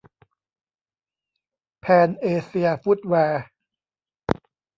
[1.79, 3.43] แพนเอเซียฟุตแวร์